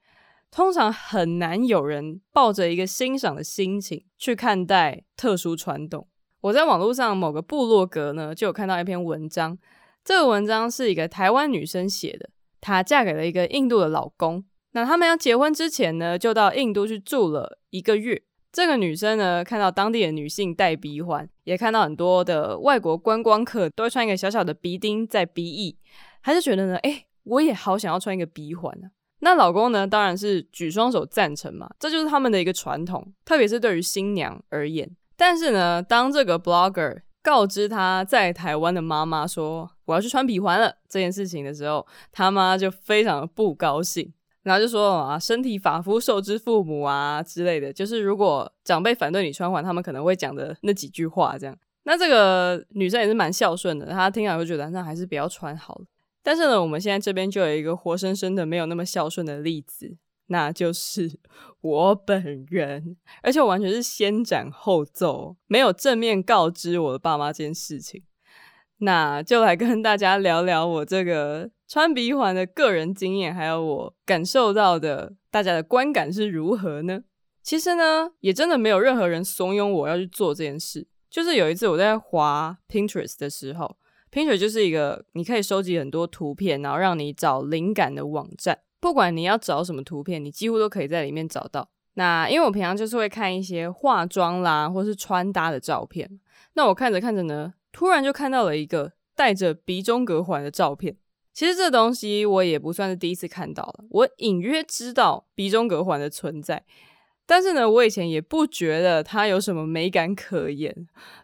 [0.50, 6.08] 通常很难有人抱着一个欣赏的心情去看待特殊穿洞。
[6.40, 9.58] 我在网络上某个部落格呢，就有看到一篇文章。
[10.02, 14.44] 这个文章是一个台湾女生写的，她嫁给了一个印度的老公。
[14.72, 18.22] 那他们要结婚之前呢，就到印度去住了一个月。
[18.52, 25.78] 这个女生呢，看到当地的女性戴鼻环，也看到很多的外国观光客都会穿一个小小的鼻钉在鼻翼，
[26.22, 28.88] 她就觉得呢，诶，我也好想要穿一个鼻环啊。
[29.20, 34.90] 那老公呢，当然是举双手赞成嘛，这就是他们的一个传统，特别是对于新娘而言。
[35.16, 51.56] 但是呢，当这个 blogger 告知他在台湾的妈妈说我要去穿鼻环了这件事情的时候，他妈就非常不高兴，然后就说啊，身体发肤受之父母啊之类的，就是如果长辈反对你穿环，他们可能会讲的那几句话这样。
[51.84, 55.86] 那这个女生也是蛮孝顺的，她听了会觉得那还是不要穿好了。
[56.22, 59.96] 但是呢，我们现在这边就有一个活生生的没有那么孝顺的例子，
[60.26, 61.20] 那就是
[61.60, 68.02] 我本人，而且我完全是先斩后奏，没有正面告知我的爸妈这件事情。
[68.78, 77.00] 那就来跟大家聊聊我这个穿鼻环的个人经验，还有我感受到的大家的观感是如何呢？
[77.42, 80.86] 其实呢，也真的没有任何人怂恿我要去做这件事。
[81.08, 83.76] 就是有一次我在滑 Pinterest 的时候
[84.10, 88.58] ，Pinterest 就是一个你可以收集很多图片，然后让你找灵感的网站。
[88.80, 91.70] 不管你要找什么图片，你几乎都可以在里面找到。
[91.94, 96.20] 那因为我平常就是会看一些化妆啦，或是穿搭的照片。
[96.52, 100.96] 那我看着看着呢，突然就看到了一个戴着鼻中隔环的照片。
[101.34, 106.64] 其实这东西我也不算是第一次看到了，我隐约知道鼻中隔环的存在。
[107.26, 110.74] 但是呢，我以前也不觉得它有什么美感可言，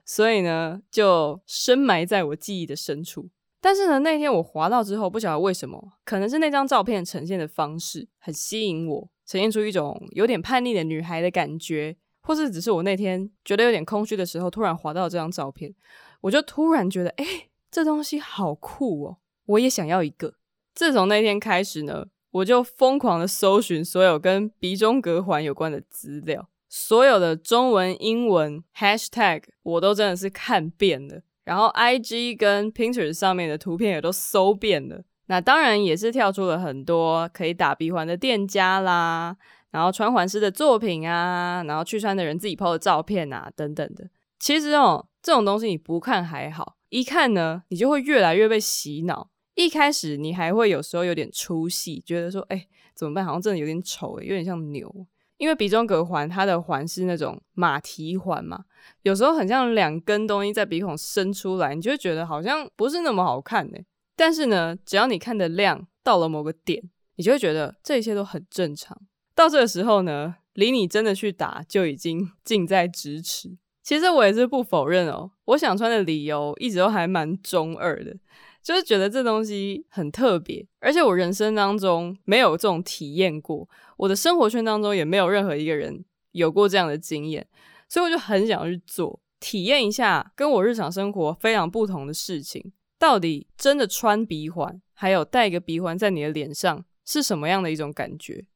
[0.05, 3.31] 所以呢，就深埋在我记忆的深处。
[3.59, 15.75] 但是呢，那天我滑到之后，不晓得为什么，可能是那张照片呈现的方式很吸引我，呈现出一种有点叛逆的女孩的感觉，或是只是我那天觉得有点空虚的时候，突然滑到这张照片，
[16.23, 17.25] 我就突然觉得，哎，
[17.71, 20.35] 这东西好酷哦，我也想要一个。
[20.75, 22.07] 自从那天开始呢。
[22.33, 35.03] 我就疯狂的搜寻所有跟鼻中隔环有关的资料，所有的中文、英文 hashtag 我都真的是看遍了，然后 IG 跟 Pinterest 上面的图片也都搜遍了。
[35.27, 39.37] 那当然也是跳出了很多可以打鼻环的店家啦，
[39.71, 44.09] 然后穿环师的作品啊，然后去穿的人自己 PO 的照片啊等等的。
[44.39, 49.31] 其实哦，这种东西你不看还好，一看呢，你就会越来越被洗脑。
[49.55, 53.25] 一开始你还会有时候有点出戏，觉得说，哎、怎么办？
[53.25, 54.91] 好像真的有点丑，哎，有点像牛。
[55.37, 58.65] 因为鼻中隔环，它的环是那种马蹄环嘛，
[59.03, 63.79] 有时候很像两根东西在鼻孔伸出来，你就会觉得好像不是那么好看呢。
[64.17, 66.83] 但是呢，只要你看的量到了某个点，
[67.17, 68.97] 你就会觉得这一切都很正常。
[69.35, 73.57] 到这个时候呢，离你真的去打就已经近在咫尺。
[73.83, 78.17] 其实我也是不否认哦，我想穿的理由一直都还蛮中二的。
[78.63, 87.45] 就是觉得这东西很特别，而且我人生当中没有这种体验过，我的生活圈当中也没有任何一个人有过这样的经验，
[87.89, 98.47] 所以我就很想去做，体验一下跟我日常生活非常不同的事情，到底真的穿鼻环，还有戴一个鼻环在你的脸上是什么样的一种感觉。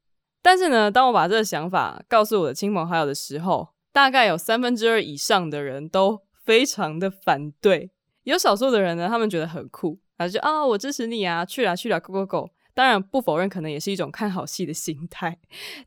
[0.41, 7.89] 但是呢，当我把这个想法告诉我的亲朋好友的时候，大概有三分之二以上的人都非常的反对。
[8.25, 12.51] 有少数的人呢，他们觉得很酷，然后就啊、我支持你啊，去啦去啦，Go Go Go！
[12.75, 15.39] 当然不否认，可能也是一种看好戏的心态。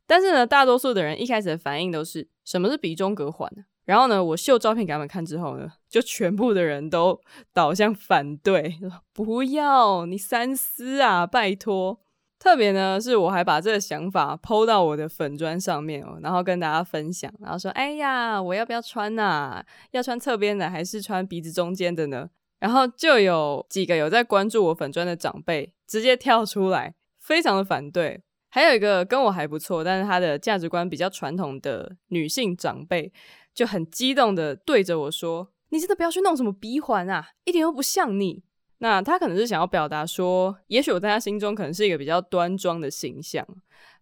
[0.08, 3.48] 但是呢，大多数的人一开始的反应都是什么是鼻中隔环？
[3.84, 7.20] 然后呢，我秀照片给他们看之后呢，就全部的人都
[7.54, 8.76] 倒向反对，
[9.12, 12.00] 不要，你三思啊，拜托。
[12.40, 19.62] 特别呢，是我还把这个想法抛到我的粉砖上面哦，然后跟大家分享，然后说：“哎呀，我要不要穿呐？
[19.90, 28.22] 要穿侧边的还是穿鼻子中间的呢？”然后就有几个有在关注我粉专的长辈直接跳出来，非常的反对。
[28.48, 33.12] 还有一个跟我还不错，但是他的价值观比较传统的女性长辈
[33.54, 38.42] 就很激动的对着我说：“你真的不要去弄什么鼻环啊，一点都不像你。”
[38.82, 43.46] 那他可能是想要表达说，也许我在他心中可能是一个比较端庄的形象，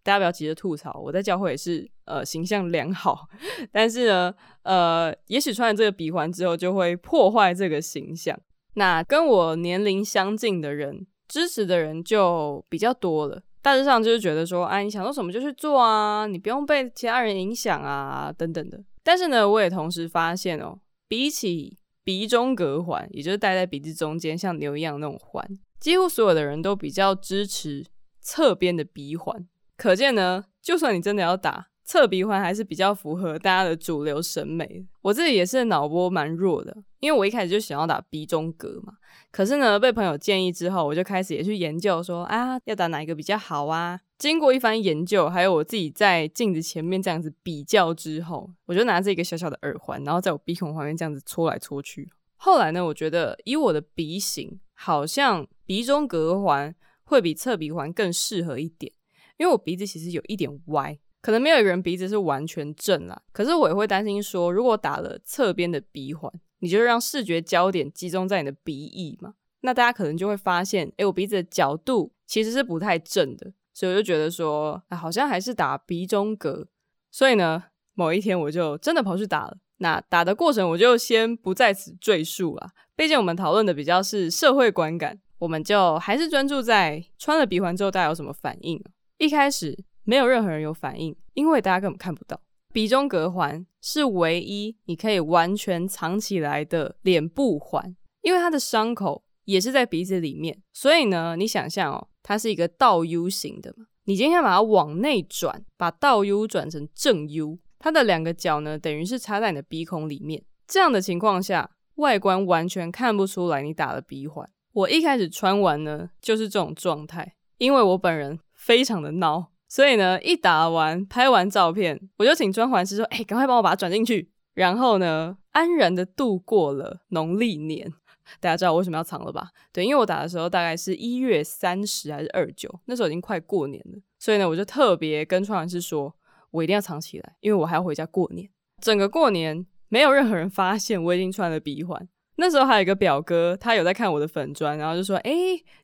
[0.03, 3.27] 大家不要急着吐槽，我在教会也是呃形象良好，
[3.71, 8.39] 但是呢，呃，也许穿了这个鼻环之后就会破坏这个形象。
[8.75, 18.81] 那跟我年龄相近的人支持的人就比较多了，大致上就是觉得说，哎，你想做什么就去做啊，你不用被其他人影响啊，等等的。
[19.03, 27.85] 但是呢，我也同时发现哦，比起鼻中隔环，也就是戴在鼻子中间像牛一样那种环，几乎所有的人都比较支持
[28.19, 29.47] 侧边的鼻环。
[29.77, 34.85] 可见呢，就算你真的要打侧鼻环，还是比较符合大家的主流审美。
[35.01, 38.93] 我自己也是脑波蛮弱的，因为我一开始就想要打鼻中隔嘛。
[39.31, 43.99] 可是呢，被朋友建议之后，我就开始也去研究说，啊，要打哪一个比较好啊？
[44.19, 52.11] 经过一番研究，还有我自己在镜子前面这样子比较之后，我就拿着一个小小的耳环，然后在我鼻孔旁边这样子搓来搓去。
[52.35, 58.91] 后来呢，我觉得以我的鼻型，好像鼻中隔环会比侧鼻环更适合一点，
[59.37, 63.21] 因为我鼻子其实有一点歪，可能没有一个人鼻子是完全正啦。
[63.31, 73.53] 可是我也会担心说，如果打了侧边的鼻环，你就让视觉焦点集中在你的鼻翼嘛，那大家可能就会发现，诶，我鼻子的角度其实是不太正的。
[73.79, 76.67] 所以我就觉得说，好像还是打鼻中隔。
[77.09, 77.63] 所以呢，
[77.93, 79.55] 某一天我就真的跑去打了。
[79.77, 88.83] 那打的过程我就先不在此赘述了，毕竟我们讨论的比较是社会观感，我们就还是专注在穿了鼻环之后大家有什么反应。
[89.17, 92.37] 一开始没有任何人有反应，因为大家根本看不到。
[92.73, 102.07] 鼻中隔环是唯一你可以完全藏起来的脸部环，因为它的伤口也是在鼻子里面，所以呢，你想象哦。
[102.21, 110.43] 它是一个倒 U 型的嘛，你今天把它往内转，把倒 U 转成正 U，它的两个角呢，等于是插在你的鼻孔里面。
[110.67, 114.47] 这样的情况下，外观完全看不出来你打了鼻环。
[114.73, 127.91] 我一开始穿完呢，就是这种状态，因为我本人非常的孬，所以呢，一打完拍完照片，我就请专环师说：“哎，赶快帮我把它转进去。”然后呢，安然的度过了农历年。
[128.39, 129.49] 大家知道我为什么要藏了吧？
[129.71, 136.15] 对，因为我打的时候大概是一月三十还是二九，那时候已经快过年了，所以呢，我就特别跟专环师说，
[136.51, 138.49] 我一定要藏起来，因为我还要回家过年。
[138.81, 142.07] 整个过年没有任何人发现我已经穿了鼻环。
[142.41, 145.31] 那时候还有一个表哥，他有在看我的粉砖，然后就说：“哎，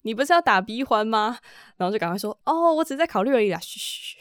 [0.04, 1.38] 你不是要打鼻环吗？”
[1.76, 4.18] 然后就赶快说：“哦，我只在考虑而已啦。”嘘嘘。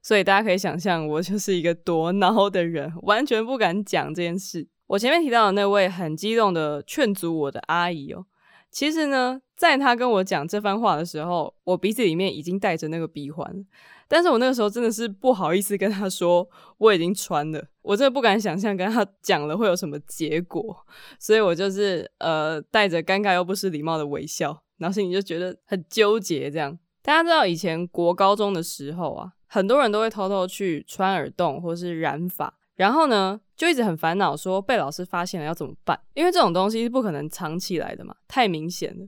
[0.00, 4.68] 所以大家可以想象，我就是一个多 孬的人，完全不敢讲这件事。
[4.92, 8.26] 我前面提到的那位很激动的劝阻我的阿姨哦，
[8.70, 13.66] 其实呢，在她跟我讲这番话的时候，我鼻子里面已经带着那个鼻环。
[14.06, 20.76] 但是我那个时候真的是不好意思跟她说我已经穿了，我真的不敢想象跟她讲了会有什么结果，
[21.18, 26.50] 所以我就是呃带着尴尬又不失礼貌的微笑，然后心里就觉得很纠结。
[26.50, 39.06] 这样大家知道以前国高中的时候啊，很多人都会偷偷去穿耳洞或是染发，然后呢就一直很烦恼说被老师发现了要怎么办，因为这种东西是不可能藏起来的嘛，太明显了。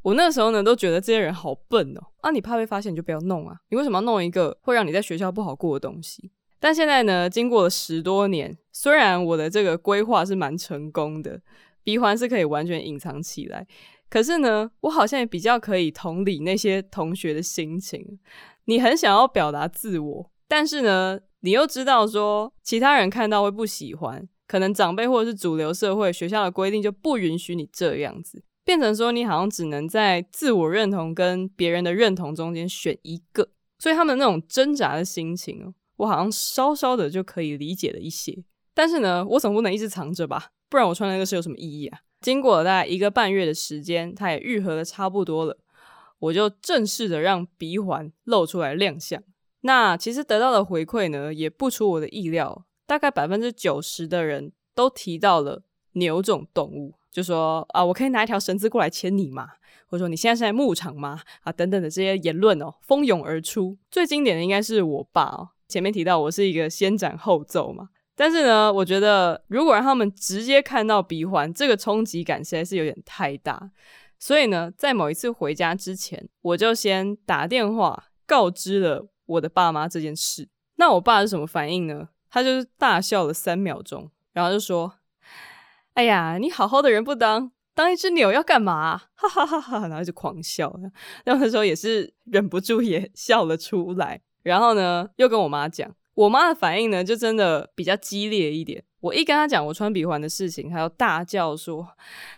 [0.00, 2.00] 我那时候呢，都觉得这些人好笨哦。
[2.22, 3.54] 啊，你怕被发现，你就不要弄啊。
[3.68, 6.30] 你为什么要弄一个会让你在学校不好过的东西？
[6.58, 11.38] 但现在呢，经过了十多年，虽然我的这个规划是蛮成功的，
[11.84, 13.66] 鼻环是可以完全隐藏起来，
[14.08, 18.18] 可是呢，我好像也比较可以同理那些同学的心情。
[18.64, 28.42] 你很想要表达自我，但是呢，你又知道说其他人看到会不喜欢，可能长辈或者是主流社会学校的规定就不允许你这样子。
[28.62, 38.44] 变成说你好像只能在自我认同跟别人的认同中间选一个，所以他们那种挣扎的心情，我好像稍稍的就可以理解了一些。
[38.74, 41.98] 但是呢，我总不能一直藏着吧，不然我穿那个是有什么意义啊？
[42.20, 45.58] 经过了大概一个半月的时间，它也愈合的差不多了，
[46.18, 49.22] 我就正式的让鼻环露出来亮相。
[49.62, 56.94] 那其实得到的回馈呢，也不出我的意料，大概百分之九十的人都提到了牛种动物。
[57.10, 59.48] 就说啊，我可以拿一条绳子过来牵你吗？
[59.86, 61.20] 或者说你现在是在牧场吗？
[61.42, 63.76] 啊，等等的这些言论哦，蜂拥而出。
[63.90, 65.48] 最经典的应该是我爸哦。
[65.66, 73.70] 前面提到我是一个先斩后奏嘛，但是呢，我觉得如果让他们直接看到鼻环，这个冲击感实在是有点太大。
[74.18, 80.48] 所以呢，在某一次回家之前，我就先打电话告知了我的爸妈这件事。
[80.76, 82.08] 那我爸是什么反应呢？
[82.30, 84.94] 他就是大笑了三秒钟，然后就说。
[85.94, 88.96] 哎呀，你好好的人不当，当一只鸟要干嘛？
[89.14, 89.88] 哈哈哈哈！
[89.88, 90.72] 然后就狂笑，
[91.24, 94.20] 然后那时候也是忍不住也笑了出来。
[94.42, 98.84] 然后呢，又跟我妈讲，我妈的反应呢就真的比较激烈一点。
[99.00, 101.82] 我一跟他讲我穿鼻环的事情，他就大叫说：“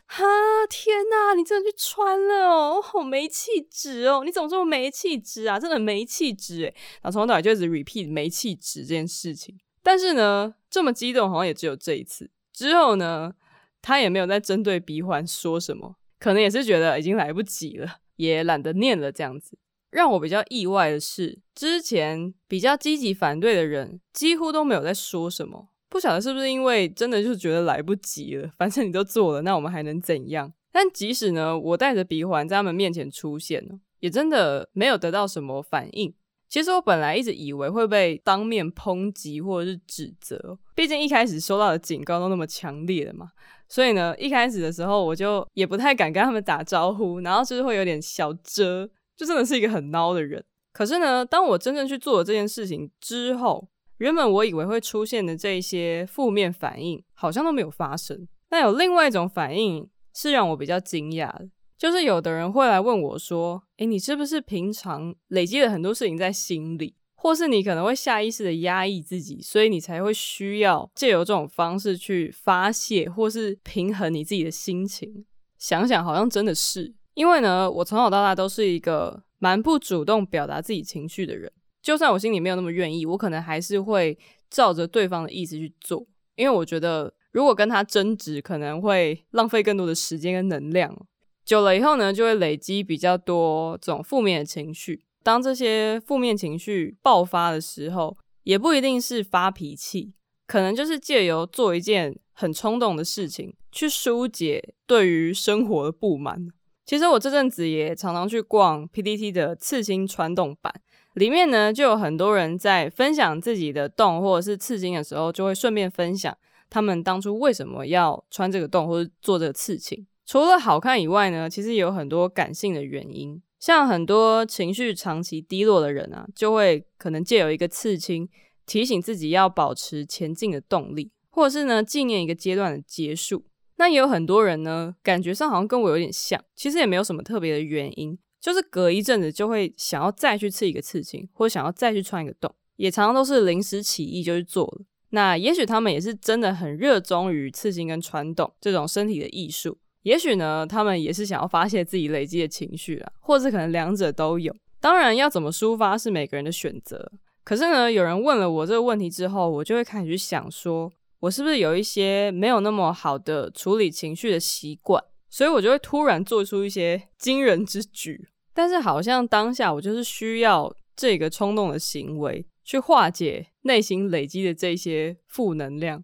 [0.07, 0.25] 哈，
[0.71, 4.23] 天哪，你真的去穿了哦，好没气质哦！
[4.25, 5.59] 你怎么这么没气质啊？
[5.59, 9.59] 真的没气质诶。”然后从头到尾就一直 repeat 没气质这件事情。
[9.83, 12.31] 但是呢，这么激动好像也只有这一次。
[12.53, 13.33] 之后呢，
[13.81, 19.59] 他也没有再针对鼻环说什么，可能也是觉得已经来不及了，也懒得念了这样子。
[19.91, 30.51] 让我比较意外的是，之前比较积极反对的人几乎都没有在说什么，不晓得是不是因为真的就是觉得来不及了，反正你都做了，那我们还能怎样？
[30.73, 33.63] 但即使呢，我带着鼻环在他们面前出现，
[34.01, 36.15] 也真的没有得到什么反应。
[36.49, 43.29] 其实我本来一直以为会被当面抨击或者是指责，毕竟一开始收到的警告都那么强烈了嘛，
[43.69, 50.43] 所以呢，一开始的时候我就也不太敢跟他们打招呼，然后就是会有点小遮，就真的是一个很孬的人。
[50.73, 53.69] 可是呢，当我真正去做了这件事情之后，
[54.03, 58.27] 原本我以为会出现的这些负面反应好像都没有发生。
[58.51, 61.49] 那有另外一种反应是让我比较惊讶的。
[61.79, 75.25] 就是有的人会来问我说：“诶，你是不是平常累积了很多事情在心里，或是你可能会下意识的压抑自己，所以你才会需要借由这种方式去发泄，或是平衡你自己的心情？”
[75.57, 84.17] 想想好像真的是，因为呢，我从小到大都是一个蛮不主动表达自己情绪的人，就算我心里没有那么愿意，我可能还是会
[84.49, 86.07] 照着对方的意思去做，
[86.37, 90.97] 因为我觉得如果跟他争执，可能会浪费更多的时间跟能量。
[91.45, 95.05] 久了以后呢，就会累积比较多这种负面的情绪。
[95.25, 100.15] 当这些负面情绪爆发的时候，也不一定是发脾气，
[100.47, 106.47] 可能就是借由做一件很冲动的事情，去疏解对于生活的不满。
[106.85, 110.73] 其实我这阵子也常常去逛 PTT 的刺青传动版，
[111.15, 116.37] 里面呢就有很多人在分享自己的洞或者是刺青的时候，就会顺便分享
[116.71, 120.07] 他们当初为什么要穿这个洞或者做这个刺青。
[120.25, 123.43] 除了好看以外呢，其实也有很多感性的原因。
[123.59, 128.29] 像很多情绪长期低落的人啊，就会可能借由一个刺青，
[128.67, 133.45] 提醒自己要保持前进的动力，或者是呢纪念一个阶段的结束。
[133.77, 144.85] 那也有很多人呢，感觉上好像跟我有点像，其实也没有什么特别的原因，就是隔一阵子就会想要再去刺一个刺青，或者想要再去穿一个洞，也常常都是临时起意就去做了。
[145.11, 149.79] 那也许他们也是真的很热衷于刺青跟穿洞这种身体的艺术。
[150.03, 154.53] 也许呢，他们也是想要发泄自己累积的情绪啊，或者可能两者都有。
[154.81, 157.13] 当然，要怎么抒发是每个人的选择。
[157.45, 160.91] 可是呢，有人问了我这个问题之后，我就会开始去想说，
[161.21, 165.01] 我是不是有一些没有那么好的处理情绪的习惯？
[165.31, 168.29] 所以我就会突然做出一些惊人之举。
[168.55, 176.03] 但是好像当下我就是需要这个冲动的行为，去化解内心累积的这些负能量。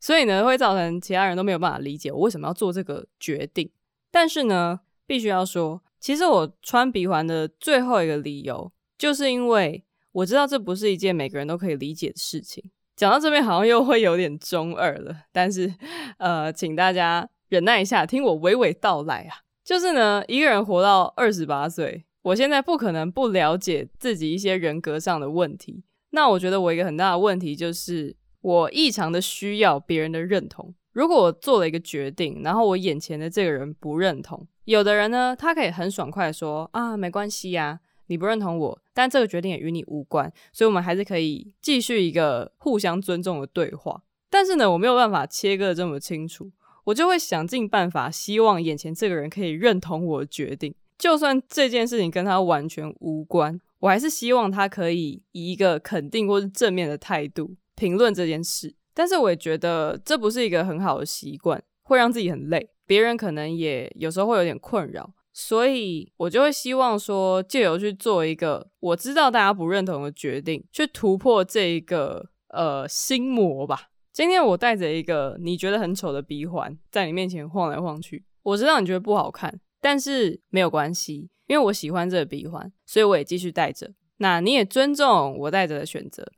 [0.00, 3.68] 所以呢，会造成其他人都没有办法理解我为什么要做这个决定。
[4.10, 12.70] 但是呢，必须要说，其实我穿鼻环的最后一个理由，就是因为我知道这不是一件每个人都可以理解的事情。
[12.94, 15.74] 讲到这边好像又会有点中二了，但是
[16.18, 19.47] 呃，请大家忍耐一下，听我娓娓道来啊。
[19.68, 25.84] 就是呢，一个人活到二十八岁，我现在不可能不了解自己一些人格上的问题。
[26.12, 28.16] 那我觉得我一个很大的问题就是。
[28.40, 30.72] 我异常的需要别人的认同。
[30.92, 44.02] 如果我做了一个决定，然后我眼前的这个人不认同，有的人呢，他可以很爽快的说啊，没关系呀，你不认同我，但这个决定也与你无关，所以我们还是可以继续一个互相尊重的对话。
[44.30, 46.48] 但是呢，我没有办法切割的这么清楚，
[46.88, 57.54] 我就会想尽办法，希望眼前这个人可以认同我的决定，就算这件事情跟他完全无关，我还是希望他可以以一个肯定或是正面的态度。
[57.74, 73.90] 评论这件事，但是我也觉得这不是一个很好的习惯，会让自己很累，别人可能也有时候会有点困扰，所以我就会希望说，借由去做一个我知道大家不认同的决定，去突破这一个呃心魔吧。
[74.18, 83.88] 今天我带着一个你觉得很丑的鼻环在你面前晃来晃去，我知道你觉得不好看，但是没有关系，因为我喜欢这个鼻环，所以我也继续戴着。
[84.16, 86.28] 那你也尊重我戴着的选择。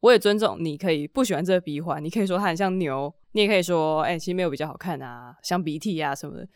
[0.00, 6.46] 我也尊重你，可以不喜欢这个鼻环，你可以说它很像牛，你也可以说，哎、其实没有比较好看啊，像鼻涕啊什么的，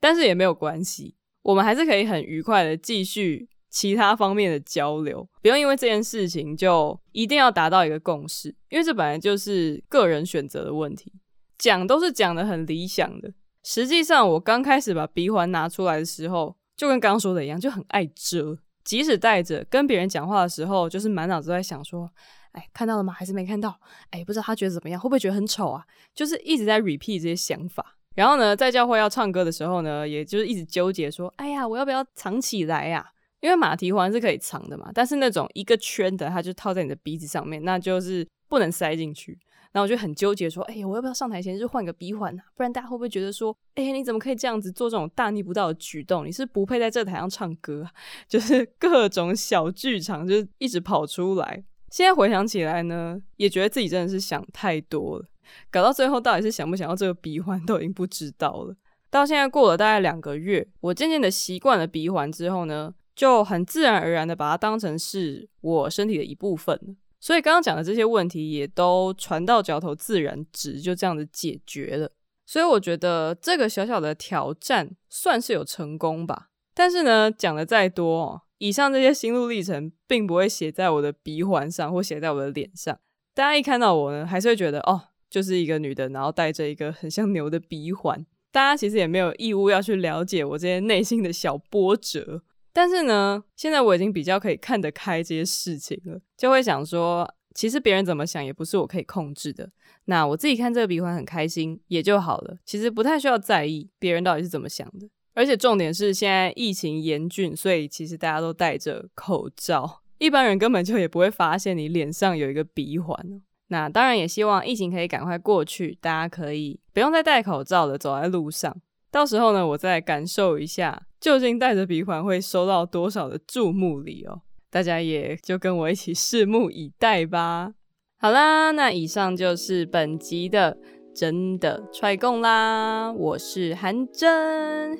[0.00, 11.12] 但是也没有关系，我们还是可以很愉快的继续其他方面的交流，不用因为这件事情就一定要达到一个共识，因为这本来就是个人选择的问题，
[11.58, 13.32] 讲都是讲的很理想的，
[13.64, 22.08] 实际上我刚开始把鼻环拿出来的时候，就跟刚刚说的一样，就很爱遮，即使戴着跟别人讲话的时候，就是满脑子都在想说。
[22.52, 23.14] 哎，看到了吗？
[23.14, 23.74] 还是没看到？
[24.10, 25.00] 哎，不知道他觉得怎么样？
[25.00, 25.82] 会不会觉得很丑啊？
[26.14, 27.96] 就是一直在 repeat 这些想法。
[28.14, 33.08] 然后呢，在教会要唱歌的时候呢，也就是一直纠结说：哎呀，我要不要藏起来呀？
[33.42, 39.38] 因为马蹄环是可以藏的嘛，但是那种一个圈的，它就套在你的鼻子上面，那就是不能塞进去。
[39.72, 42.44] 然后我就很纠结说：哎呀，我要不要上台前就换个鼻环啊？
[42.54, 46.26] 不然大家会不会觉得说：哎，你怎么可以这样子做这种大逆不道的举动？
[46.26, 47.90] 你是不配在这台上唱歌啊？
[48.28, 51.64] 就是各种小剧场，就是一直跑出来。
[51.90, 55.24] 现在回想起来呢，也觉得自己真的是想太多了，
[55.70, 58.76] 搞到最后到底是想不想要这个鼻环都已经不知道了。
[59.10, 66.96] 到现在过了大概两个月，我渐渐的习惯了鼻环之后呢，就很自然而然的把它当成是我身体的一部分。
[67.20, 72.10] 所以刚刚讲的这些问题也都船到桥头自然直，就这样子解决了。
[72.44, 76.48] 所以我觉得这个小小的挑战算是有成功吧。
[76.74, 78.42] 但是呢，讲的再多哦。
[78.58, 82.98] 以上这些心路历程，并不会写在我的鼻环上，或写在我的脸上。
[83.34, 85.00] 大家一看到我呢，还是会觉得哦，
[85.30, 88.26] 就是一个女的，然后带着一个很像牛的鼻环。
[88.50, 92.42] 大家其实也没有义务要去了解我这些内心的小波折。
[92.72, 99.70] 但是呢，现在我已经比较可以看得开这些事情了，就会想说，其实别人怎么想也不是我可以控制的。
[100.06, 105.08] 那我自己看这个鼻环很开心也就好了，其实不太需要在意别人到底是怎么想的。
[105.34, 113.42] 而且重点是，现在疫情严峻，所以其实大家都戴着口罩，一般人根本就也不会发现你脸上有一个鼻环。
[113.68, 118.76] 那当然也希望疫情可以赶快过去，大家可以不用再戴口罩的走在路上。
[119.10, 124.42] 到时候呢，我再感受一下，究竟戴着鼻环会收到多少的注目礼哦。
[124.70, 127.72] 大家也就跟我一起拭目以待吧。
[128.18, 130.76] 好啦，那以上就是本集的。
[131.14, 133.12] 真的踹共啦！
[133.12, 134.98] 我是韩真，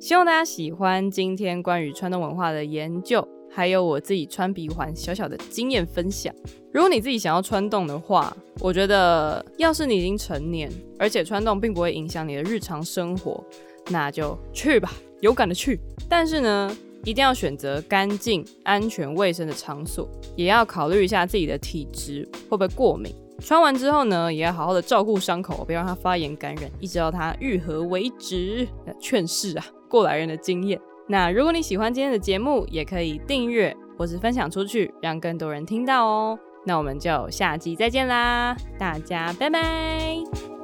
[0.00, 3.22] 希望大家喜欢今天关于传统文化的研究。
[3.50, 6.34] 还有我自己穿鼻环小小的经验分享。
[6.72, 13.44] 如果你自己想要穿洞的话，我觉得要是你已经成年，而且穿洞并不会影响你的日常生活，
[13.90, 14.90] 那就去吧，
[15.20, 15.80] 勇敢的去。
[16.08, 16.70] 但是呢，
[17.04, 23.14] 一定要选择干净、安全、卫生的场所，也要考虑一下自己的体质会不会过敏。
[23.40, 28.68] 穿完之后呢，也要好好的照顾伤口，别让它发炎感染，一直到它愈合为止。
[28.84, 30.78] 那劝世啊，过来人的经验。
[31.08, 36.38] 那如果你喜欢今天的节目，也可以订阅或是分享出去，让更多人听到哦。
[36.66, 40.59] 那我们就下集再见啦，大家拜拜。